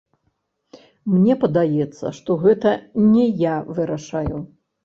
[1.11, 2.75] Мне падаецца, што гэта
[3.13, 4.35] не я вырашаю.